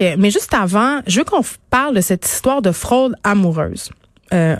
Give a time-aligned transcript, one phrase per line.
[0.00, 3.90] Euh, mais juste avant, je veux qu'on parle de cette histoire de fraude amoureuse.
[4.32, 4.56] Euh,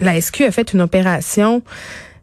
[0.00, 1.62] la SQ a fait une opération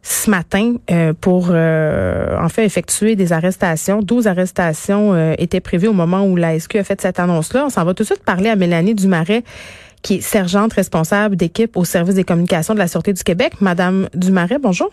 [0.02, 4.02] ce matin euh, pour euh, effectuer des arrestations.
[4.02, 7.66] 12 arrestations euh, étaient prévues au moment où la SQ a fait cette annonce-là.
[7.66, 9.44] On s'en va tout de suite parler à Mélanie Dumaret,
[10.02, 13.54] qui est sergente responsable d'équipe au service des communications de la Sûreté du Québec.
[13.60, 14.90] Madame Dumaret, bonjour.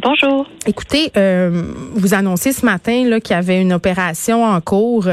[0.00, 0.46] Bonjour.
[0.66, 1.50] Écoutez, euh,
[1.94, 5.06] vous annoncez ce matin là qu'il y avait une opération en cours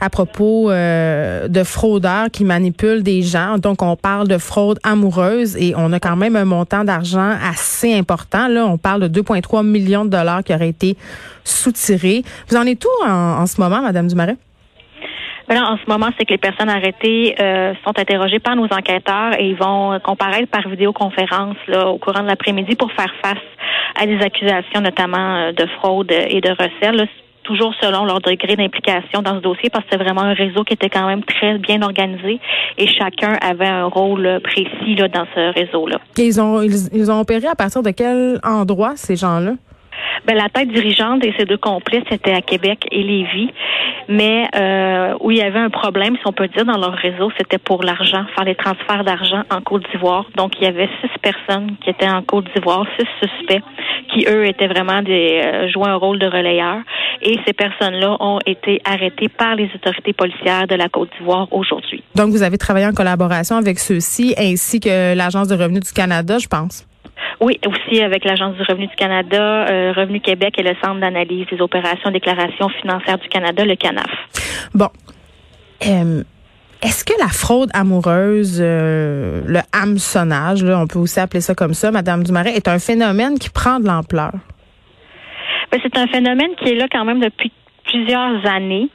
[0.00, 3.56] à propos euh, de fraudeurs qui manipulent des gens.
[3.56, 7.94] Donc on parle de fraude amoureuse et on a quand même un montant d'argent assez
[7.94, 8.48] important.
[8.48, 10.96] Là, on parle de 2,3 millions de dollars qui auraient été
[11.44, 12.22] soutirés.
[12.48, 14.36] Vous en êtes où en, en ce moment, Madame Dumaret?
[15.50, 19.48] En ce moment, c'est que les personnes arrêtées euh, sont interrogées par nos enquêteurs et
[19.48, 23.38] ils vont comparaître par vidéoconférence là, au courant de l'après-midi pour faire face
[23.98, 27.08] à des accusations, notamment euh, de fraude et de recel.
[27.44, 30.74] toujours selon leur degré d'implication dans ce dossier, parce que c'est vraiment un réseau qui
[30.74, 32.40] était quand même très bien organisé
[32.76, 35.98] et chacun avait un rôle précis là, dans ce réseau-là.
[36.18, 39.52] Ils ont, ils ont opéré à partir de quel endroit, ces gens-là?
[40.26, 43.50] Ben, la tête dirigeante et ses deux complices étaient à Québec et Lévis.
[44.08, 47.30] Mais euh, où il y avait un problème, si on peut dire, dans leur réseau,
[47.36, 50.24] c'était pour l'argent, faire les transferts d'argent en Côte d'Ivoire.
[50.34, 53.62] Donc, il y avait six personnes qui étaient en Côte d'Ivoire, six suspects,
[54.12, 56.78] qui, eux, étaient vraiment des euh, jouaient un rôle de relayeur.
[57.20, 62.02] Et ces personnes-là ont été arrêtées par les autorités policières de la Côte d'Ivoire aujourd'hui.
[62.14, 66.38] Donc, vous avez travaillé en collaboration avec ceux-ci, ainsi que l'Agence de revenus du Canada,
[66.38, 66.87] je pense.
[67.40, 71.46] Oui, aussi avec l'Agence du revenu du Canada, euh, Revenu Québec et le Centre d'analyse
[71.46, 74.10] des opérations déclarations financières du Canada, le CANAF.
[74.74, 74.88] Bon.
[75.86, 76.24] Euh,
[76.82, 81.74] est-ce que la fraude amoureuse, euh, le hameçonnage, là, on peut aussi appeler ça comme
[81.74, 84.32] ça, Madame Dumaret, est un phénomène qui prend de l'ampleur?
[85.70, 87.52] Ben, c'est un phénomène qui est là quand même depuis
[87.88, 88.88] plusieurs années.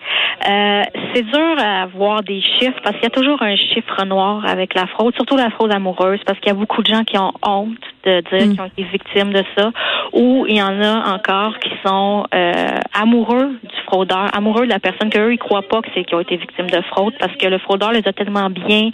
[0.50, 0.82] Euh,
[1.14, 4.74] c'est dur à avoir des chiffres parce qu'il y a toujours un chiffre noir avec
[4.74, 7.32] la fraude, surtout la fraude amoureuse, parce qu'il y a beaucoup de gens qui ont
[7.46, 8.52] honte de dire mm.
[8.52, 9.72] qu'ils ont été victimes de ça,
[10.12, 12.54] ou il y en a encore qui sont euh,
[12.94, 16.20] amoureux du fraudeur, amoureux de la personne qu'eux ils croient pas que c'est qui ont
[16.20, 18.90] été victimes de fraude, parce que le fraudeur les a tellement bien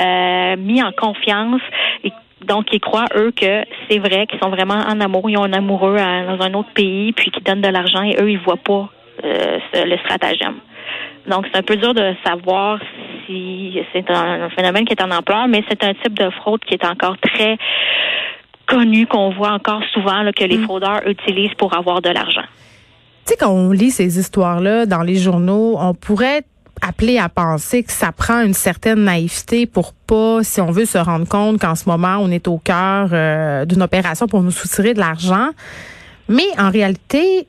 [0.00, 1.62] euh, mis en confiance
[2.04, 2.12] et
[2.44, 5.52] donc, ils croient, eux, que c'est vrai, qu'ils sont vraiment en amour, ils ont un
[5.52, 8.90] amoureux dans un autre pays, puis qu'ils donnent de l'argent, et eux, ils voient pas
[9.24, 10.56] euh, le stratagème.
[11.28, 12.78] Donc, c'est un peu dur de savoir
[13.26, 16.74] si c'est un, phénomène qui est en ampleur, mais c'est un type de fraude qui
[16.74, 17.56] est encore très
[18.66, 20.64] connu, qu'on voit encore souvent que les mm.
[20.64, 22.44] fraudeurs utilisent pour avoir de l'argent.
[23.24, 26.42] Tu sais, quand on lit ces histoires-là dans les journaux, on pourrait
[26.80, 30.98] appeler à penser que ça prend une certaine naïveté pour pas, si on veut, se
[30.98, 34.92] rendre compte qu'en ce moment, on est au cœur euh, d'une opération pour nous soutirer
[34.92, 35.50] de l'argent.
[36.28, 37.46] Mais en réalité,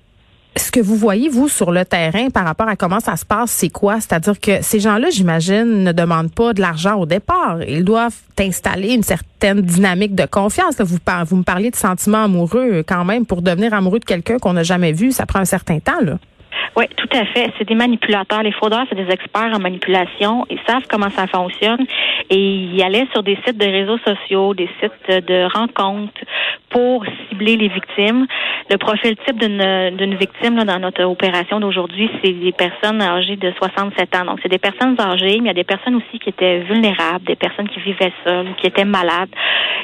[0.55, 3.51] ce que vous voyez, vous, sur le terrain par rapport à comment ça se passe,
[3.51, 3.99] c'est quoi?
[3.99, 7.63] C'est-à-dire que ces gens-là, j'imagine, ne demandent pas de l'argent au départ.
[7.67, 10.75] Ils doivent installer une certaine dynamique de confiance.
[10.79, 13.25] Vous, vous me parliez de sentiments amoureux quand même.
[13.25, 16.01] Pour devenir amoureux de quelqu'un qu'on n'a jamais vu, ça prend un certain temps.
[16.01, 16.19] Là.
[16.75, 17.51] Oui, tout à fait.
[17.57, 18.41] C'est des manipulateurs.
[18.41, 20.45] Les fraudeurs, c'est des experts en manipulation.
[20.49, 21.85] Ils savent comment ça fonctionne
[22.29, 26.21] et ils allaient sur des sites de réseaux sociaux, des sites de rencontres
[26.69, 28.25] pour cibler les victimes.
[28.69, 33.53] Le profil type d'une victime là, dans notre opération d'aujourd'hui, c'est des personnes âgées de
[33.57, 34.25] 67 ans.
[34.25, 37.25] Donc, c'est des personnes âgées, mais il y a des personnes aussi qui étaient vulnérables,
[37.25, 39.29] des personnes qui vivaient seules, qui étaient malades.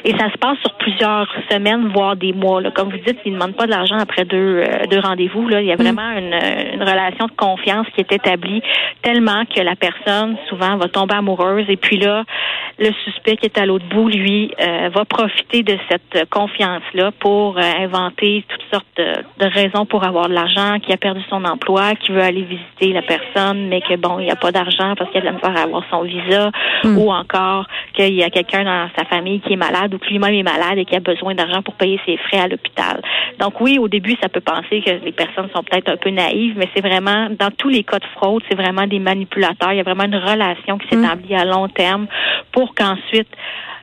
[0.04, 2.60] Et ça se passe sur plusieurs semaines, voire des mois.
[2.60, 2.70] Là.
[2.70, 5.46] Comme vous dites, ils ne demandent pas de l'argent après deux, euh, deux rendez-vous.
[5.48, 5.60] Là.
[5.60, 5.82] Il y a mm.
[5.82, 6.34] vraiment une,
[6.74, 8.62] une relation de confiance qui est établie
[9.02, 11.64] tellement que la personne, souvent, va tomber amoureuse.
[11.68, 12.24] Et puis là,
[12.78, 17.58] le suspect qui est à l'autre bout, lui, euh, va profiter de cette confiance-là pour
[17.58, 21.94] euh, inventer toutes sortes de, raisons pour avoir de l'argent, qui a perdu son emploi,
[21.96, 25.10] qui veut aller visiter la personne, mais que bon, il n'y a pas d'argent parce
[25.10, 26.50] qu'il a de la misère à avoir son visa,
[26.84, 26.98] hmm.
[26.98, 30.34] ou encore qu'il y a quelqu'un dans sa famille qui est malade ou que lui-même
[30.34, 33.02] est malade et qui a besoin d'argent pour payer ses frais à l'hôpital.
[33.38, 36.54] Donc oui, au début, ça peut penser que les personnes sont peut-être un peu naïves,
[36.56, 39.72] mais c'est vraiment, dans tous les cas de fraude, c'est vraiment des manipulateurs.
[39.72, 42.06] Il y a vraiment une relation qui s'établit à long terme
[42.52, 43.28] pour qu'ensuite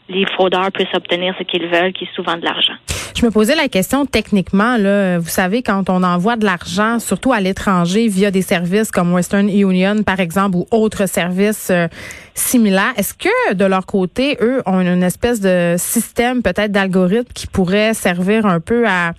[0.09, 2.73] les fraudeurs puissent obtenir ce qu'ils veulent, qui est souvent de l'argent.
[3.15, 7.33] Je me posais la question techniquement, là, vous savez, quand on envoie de l'argent, surtout
[7.33, 11.87] à l'étranger, via des services comme Western Union, par exemple, ou autres services euh,
[12.35, 17.47] similaires, est-ce que de leur côté, eux, ont une espèce de système, peut-être d'algorithme, qui
[17.47, 19.13] pourrait servir un peu à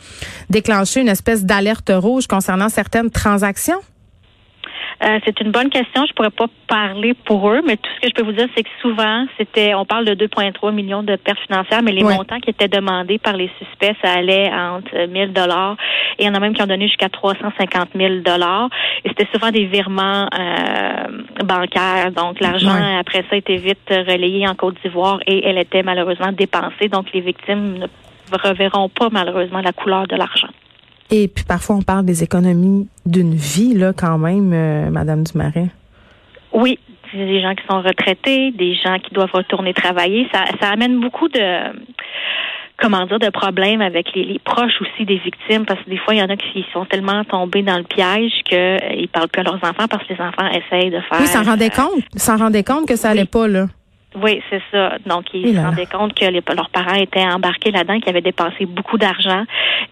[0.48, 3.80] déclencher une espèce d'alerte rouge concernant certaines transactions?
[5.02, 6.04] Euh, c'est une bonne question.
[6.06, 8.64] Je pourrais pas parler pour eux, mais tout ce que je peux vous dire, c'est
[8.64, 12.50] que souvent, c'était, on parle de 2,3 millions de pertes financières, mais les montants qui
[12.50, 15.76] étaient demandés par les suspects, ça allait entre 1000 dollars
[16.18, 18.68] et il y en a même qui ont donné jusqu'à 350 000 dollars.
[19.04, 22.10] Et c'était souvent des virements euh, bancaires.
[22.10, 26.88] Donc, l'argent, après ça, était vite relayé en Côte d'Ivoire et elle était malheureusement dépensée.
[26.90, 27.86] Donc, les victimes ne
[28.36, 30.48] reverront pas malheureusement la couleur de l'argent.
[31.10, 35.68] Et puis parfois on parle des économies d'une vie là quand même, euh, Madame Dumaret.
[36.52, 36.78] Oui,
[37.12, 40.28] des gens qui sont retraités, des gens qui doivent retourner travailler.
[40.32, 41.72] Ça, ça amène beaucoup de
[42.80, 46.18] comment dire de problèmes avec les, proches aussi des victimes parce que des fois il
[46.18, 49.44] y en a qui sont tellement tombés dans le piège qu'ils euh, parlent plus à
[49.44, 51.20] leurs enfants parce que les enfants essayent de faire.
[51.20, 53.66] Oui, s'en rendaient euh, compte, s'en rendaient compte que ça allait pas là.
[54.16, 54.96] Oui, c'est ça.
[55.04, 58.96] Donc, ils se rendaient compte que leurs parents étaient embarqués là-dedans, qu'ils avaient dépensé beaucoup
[58.96, 59.44] d'argent.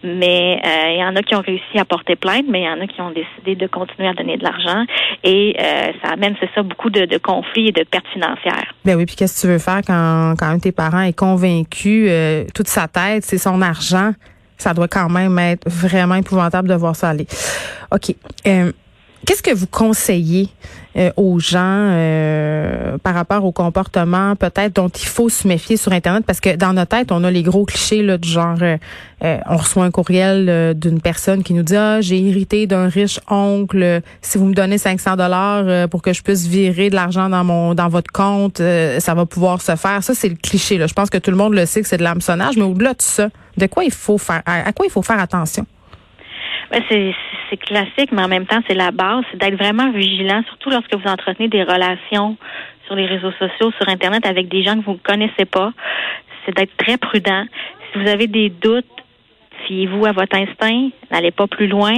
[0.03, 2.69] Mais euh, il y en a qui ont réussi à porter plainte, mais il y
[2.69, 4.85] en a qui ont décidé de continuer à donner de l'argent.
[5.23, 8.73] Et euh, ça amène, c'est ça, beaucoup de, conflits et de pertes financières.
[8.85, 11.17] Ben oui, puis qu'est-ce que tu veux faire quand, quand un de tes parents est
[11.17, 14.13] convaincu, euh, toute sa tête, c'est son argent?
[14.57, 17.27] Ça doit quand même être vraiment épouvantable de voir ça aller.
[17.91, 18.15] OK.
[19.25, 20.47] Qu'est-ce que vous conseillez
[20.95, 25.91] euh, aux gens euh, par rapport au comportement peut-être dont il faut se méfier sur
[25.91, 26.23] Internet?
[26.25, 28.77] Parce que dans notre tête, on a les gros clichés là, du genre, euh,
[29.49, 34.01] on reçoit un courriel d'une personne qui nous dit, ah, j'ai hérité d'un riche oncle,
[34.21, 37.73] si vous me donnez 500 dollars pour que je puisse virer de l'argent dans mon
[37.73, 38.57] dans votre compte,
[38.99, 40.03] ça va pouvoir se faire.
[40.03, 40.77] Ça, c'est le cliché.
[40.77, 40.87] Là.
[40.87, 43.01] Je pense que tout le monde le sait que c'est de l'hameçonnage, mais au-delà de
[43.01, 45.65] ça, de quoi il faut faire, à quoi il faut faire attention?
[46.71, 47.13] Ben, c'est
[47.55, 51.09] classique, mais en même temps, c'est la base, c'est d'être vraiment vigilant, surtout lorsque vous
[51.09, 52.35] entretenez des relations
[52.85, 55.71] sur les réseaux sociaux, sur Internet, avec des gens que vous ne connaissez pas.
[56.45, 57.45] C'est d'être très prudent.
[57.91, 58.85] Si vous avez des doutes,
[59.65, 61.93] fiez-vous à votre instinct, n'allez pas plus loin.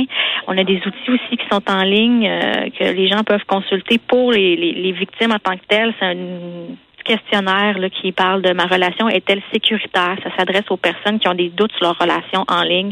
[0.48, 3.98] On a des outils aussi qui sont en ligne euh, que les gens peuvent consulter
[3.98, 5.94] pour les, les, les victimes en tant que telles.
[6.00, 6.16] C'est un
[7.09, 10.15] questionnaire qui parle de ma relation est-elle sécuritaire?
[10.23, 12.91] Ça s'adresse aux personnes qui ont des doutes sur leur relation en ligne.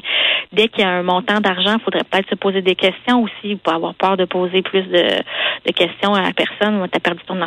[0.52, 3.56] Dès qu'il y a un montant d'argent, il faudrait peut-être se poser des questions aussi
[3.58, 6.88] pour avoir peur de poser plus de, questions à la personne.
[6.92, 7.38] Tu as perdu ton,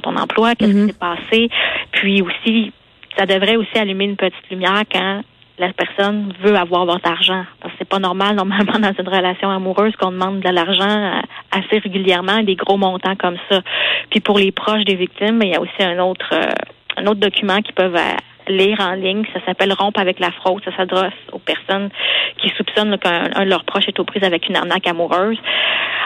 [0.00, 0.86] ton, emploi, qu'est-ce qui mm-hmm.
[0.86, 1.50] s'est passé?
[1.90, 2.72] Puis aussi,
[3.16, 5.22] ça devrait aussi allumer une petite lumière quand
[5.58, 7.44] la personne veut avoir votre argent.
[7.60, 11.78] Parce que c'est pas normal, normalement, dans une relation amoureuse, qu'on demande de l'argent assez
[11.78, 13.60] régulièrement, des gros montants comme ça.
[14.10, 16.52] Puis pour les proches des victimes, il y a aussi un autre, euh,
[16.96, 18.16] un autre document qu'ils peuvent euh,
[18.50, 19.24] lire en ligne.
[19.32, 20.62] Ça s'appelle Rompre avec la fraude.
[20.64, 21.90] Ça s'adresse aux personnes
[22.38, 25.38] qui soupçonnent qu'un de leurs proches est aux prises avec une arnaque amoureuse.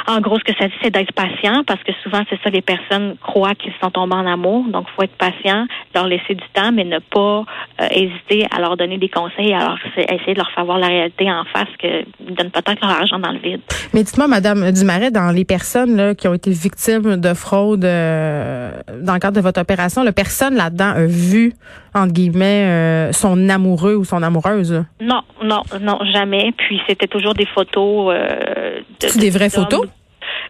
[0.06, 2.60] En gros, ce que ça dit, c'est d'être patient parce que souvent, c'est ça, les
[2.60, 4.64] personnes croient qu'ils sont tombés en amour.
[4.68, 7.44] Donc, il faut être patient, leur laisser du temps, mais ne pas
[7.80, 11.30] euh, hésiter à leur donner des conseils, alors essayer de leur faire voir la réalité
[11.30, 13.60] en face qu'ils donnent peut-être leur argent dans le vide.
[13.94, 19.14] Mais dites-moi, Madame Dumaret, dans les personnes qui ont été victimes de fraude euh, dans
[19.14, 21.52] le cadre de votre opération, la personne là-dedans a vu,
[21.94, 24.84] entre guillemets, euh, son amoureux ou son amoureuse?
[25.00, 26.52] Non, non, non, jamais.
[26.56, 28.14] Puis c'était toujours des photos.
[28.14, 29.86] de, des vraies photos?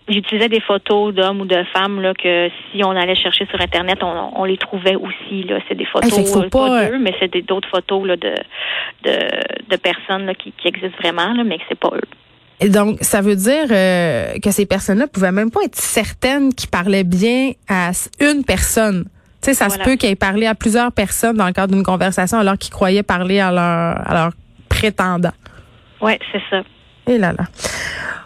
[0.08, 4.00] J'utilisais des photos d'hommes ou de femmes là que si on allait chercher sur internet,
[4.02, 5.58] on, les trouvait aussi là.
[5.66, 8.34] C'est des photos euh, pas, d'eux, mais c'est d'autres photos là de
[9.04, 12.08] de, personnes là, qui, existent vraiment là, mais que c'est pas eux.
[12.60, 16.70] Et donc, ça veut dire euh, que ces personnes-là pouvaient même pas être certaines qu'ils
[16.70, 17.90] parlaient bien à
[18.20, 19.06] une personne.
[19.44, 21.82] Tu sais, ça se peut qu'ils aient parlé à plusieurs personnes dans le cadre d'une
[21.82, 24.32] conversation alors qu'ils croyaient parler à leur, à leur
[24.70, 25.34] prétendant.
[26.00, 26.62] Oui, c'est ça.
[27.06, 27.44] Et là là.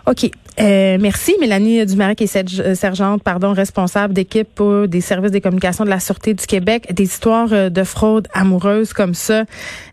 [0.06, 0.30] OK.
[0.60, 5.84] Euh, merci, Mélanie Dumaret, qui est euh, sergente, pardon, responsable d'équipe des services des communications
[5.84, 6.86] de la Sûreté du Québec.
[6.92, 9.42] Des histoires euh, de fraude amoureuse comme ça,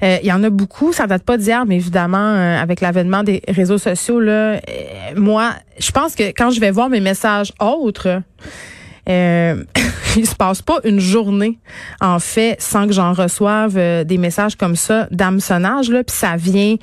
[0.04, 0.94] il y en a beaucoup.
[0.94, 4.60] Ça date pas d'hier, mais évidemment, avec l'avènement des réseaux sociaux, là,
[5.16, 8.22] moi, je pense que quand je vais voir mes messages autres,
[9.10, 9.64] euh,
[10.18, 11.60] il se passe pas une journée,
[12.02, 16.36] en fait, sans que j'en reçoive euh, des messages comme ça d'hameçonnage, là, puis ça
[16.38, 16.76] vient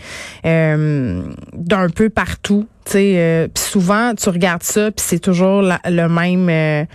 [0.44, 3.14] euh, d'un peu partout, tu sais.
[3.16, 6.86] Euh, puis souvent, tu regardes ça, puis c'est toujours le même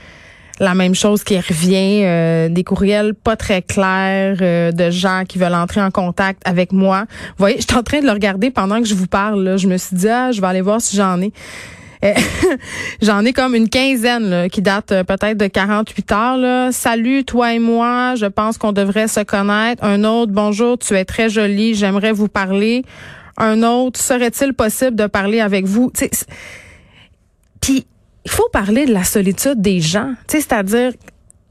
[0.59, 4.37] la même chose qui revient, des courriels pas très clairs
[4.73, 7.05] de gens qui veulent entrer en contact avec moi.
[7.09, 9.43] Vous voyez, je suis en train de le regarder pendant que je vous parle.
[9.43, 9.57] Là.
[9.57, 11.31] Je me suis dit, ah, je vais aller voir si j'en ai.
[12.03, 12.13] Euh,
[13.01, 16.37] j'en ai comme une quinzaine qui date euh, peut-être de 48 heures.
[16.37, 16.71] Là.
[16.71, 19.83] Salut, toi et moi, je pense qu'on devrait se connaître.
[19.83, 22.83] Un autre, bonjour, tu es très jolie, j'aimerais vous parler.
[23.37, 25.91] Un autre, serait-il possible de parler avec vous?
[27.61, 27.85] Puis,
[28.25, 30.91] il faut parler de la solitude des gens, c'est-à-dire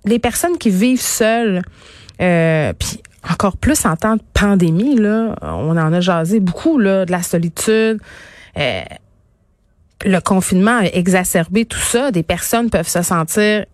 [0.04, 1.62] les personnes qui vivent seules.
[2.20, 7.04] Euh, puis encore plus en temps de pandémie, là, on en a jasé beaucoup là,
[7.04, 8.00] de la solitude.
[8.56, 8.82] Euh,
[10.06, 12.12] le confinement a exacerbé tout ça.
[12.12, 13.66] Des personnes peuvent se sentir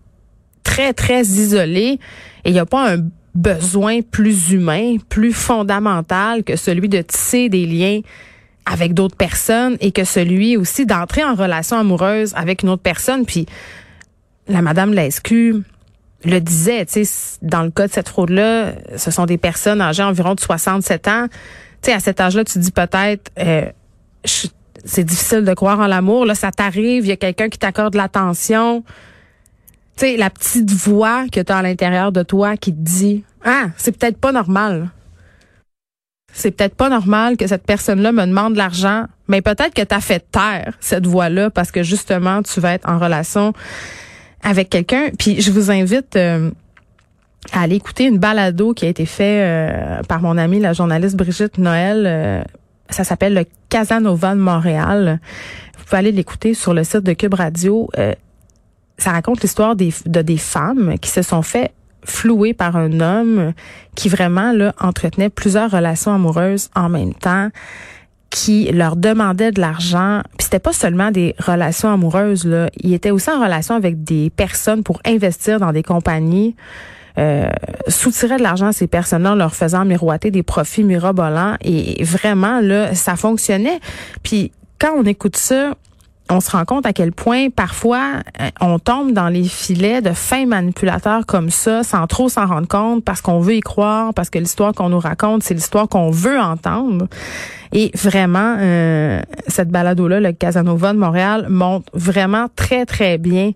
[0.65, 1.99] très, très isolées
[2.45, 7.49] et il n'y a pas un besoin plus humain, plus fondamental que celui de tisser
[7.49, 8.01] des liens
[8.65, 13.27] avec d'autres personnes et que celui aussi d'entrer en relation amoureuse avec une autre personne.
[13.27, 13.47] Puis
[14.49, 15.63] la madame Lescu
[16.25, 20.05] le disait, tu sais, dans le cas de cette fraude-là, ce sont des personnes âgées
[20.05, 21.27] environ de 67 ans.
[21.83, 23.67] Tu sais, à cet âge-là, tu dis peut-être, euh,
[24.85, 26.27] c'est difficile de croire en l'amour.
[26.27, 28.85] Là, ça t'arrive, il y a quelqu'un qui t'accorde l'attention.
[29.97, 33.25] Tu sais, la petite voix que tu as à l'intérieur de toi qui te dit,
[33.45, 34.91] ah, c'est peut-être pas normal.
[36.33, 39.95] C'est peut-être pas normal que cette personne-là me demande de l'argent, mais peut-être que tu
[39.95, 43.53] as fait taire cette voix-là parce que justement, tu vas être en relation
[44.43, 45.11] avec quelqu'un.
[45.19, 46.51] Puis je vous invite euh,
[47.53, 51.17] à aller écouter une balado qui a été faite euh, par mon amie, la journaliste
[51.17, 52.05] Brigitte Noël.
[52.07, 52.43] Euh,
[52.93, 55.21] ça s'appelle le Casanova de Montréal.
[55.79, 57.89] Vous pouvez aller l'écouter sur le site de Cube Radio.
[58.99, 61.73] ça raconte l'histoire de des femmes qui se sont fait
[62.05, 63.53] flouer par un homme
[63.95, 67.51] qui vraiment là entretenait plusieurs relations amoureuses en même temps
[68.31, 70.23] qui leur demandait de l'argent.
[70.39, 74.31] Puis c'était pas seulement des relations amoureuses là, il était aussi en relation avec des
[74.31, 76.57] personnes pour investir dans des compagnies.
[77.19, 77.49] Euh,
[77.89, 82.61] soutirait de l'argent à ces personnes-là en leur faisant miroiter des profits mirobolants et vraiment
[82.61, 83.81] là ça fonctionnait.
[84.23, 85.75] Puis quand on écoute ça,
[86.31, 90.13] on se rend compte à quel point parfois euh, on tombe dans les filets de
[90.13, 94.31] fins manipulateurs comme ça sans trop s'en rendre compte parce qu'on veut y croire, parce
[94.31, 97.09] que l'histoire qu'on nous raconte, c'est l'histoire qu'on veut entendre.
[97.73, 103.53] Et vraiment, euh, cette balado-là, le Casanova de Montréal, montre vraiment très, très bien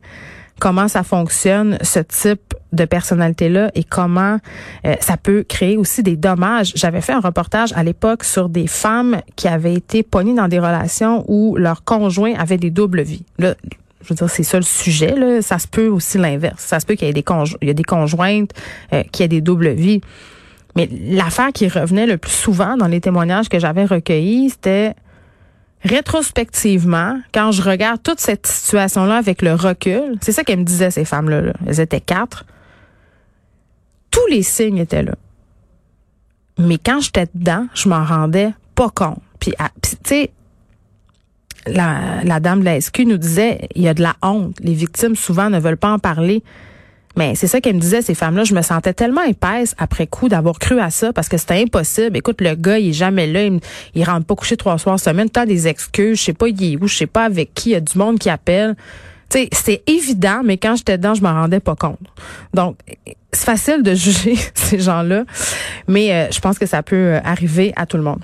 [0.60, 4.38] comment ça fonctionne, ce type de personnalité-là et comment
[4.86, 6.72] euh, ça peut créer aussi des dommages.
[6.74, 10.58] J'avais fait un reportage à l'époque sur des femmes qui avaient été pognées dans des
[10.58, 13.24] relations où leur conjoint avait des doubles vies.
[13.38, 13.54] Là,
[14.02, 15.14] je veux dire, c'est ça le sujet.
[15.16, 15.42] Là.
[15.42, 16.62] Ça se peut aussi l'inverse.
[16.62, 17.12] Ça se peut qu'il y ait
[17.62, 18.50] des, des conjointes
[18.92, 20.00] euh, qui aient des doubles vies.
[20.76, 24.94] Mais l'affaire qui revenait le plus souvent dans les témoignages que j'avais recueillis, c'était
[25.82, 30.90] rétrospectivement, quand je regarde toute cette situation-là avec le recul, c'est ça qu'elles me disaient,
[30.90, 31.52] ces femmes-là.
[31.66, 32.44] Elles étaient quatre.
[34.10, 35.14] Tous les signes étaient là.
[36.58, 39.20] Mais quand j'étais dedans, je m'en rendais pas compte.
[39.40, 40.30] Puis, ah, tu sais,
[41.66, 44.58] la, la dame de la SQ nous disait, il y a de la honte.
[44.60, 46.42] Les victimes, souvent, ne veulent pas en parler.
[47.16, 48.44] Mais c'est ça qu'elle me disait, ces femmes-là.
[48.44, 52.16] Je me sentais tellement épaisse après coup d'avoir cru à ça parce que c'était impossible.
[52.16, 53.44] Écoute, le gars, il est jamais là.
[53.44, 53.60] Il,
[53.94, 55.30] il rentre pas coucher trois soirs semaine.
[55.30, 56.18] T'as des excuses.
[56.18, 56.86] Je sais pas, il est où.
[56.86, 57.70] Je sais pas avec qui.
[57.70, 58.76] Il y a du monde qui appelle.
[59.28, 61.98] Tu sais, c'est évident, mais quand j'étais dedans, je m'en rendais pas compte.
[62.54, 62.76] Donc,
[63.32, 65.24] c'est facile de juger ces gens-là,
[65.88, 68.20] mais euh, je pense que ça peut arriver à tout le monde.